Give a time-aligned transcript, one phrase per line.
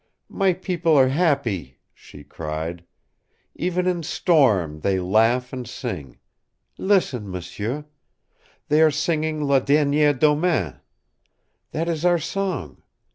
[0.29, 2.85] "My people are happy," she cried.
[3.53, 6.17] "Even in storm they laugh and sing.
[6.79, 7.85] Listen, m'sieu.
[8.67, 10.79] They are singing La Derniere Domaine.
[11.69, 12.81] That is our song.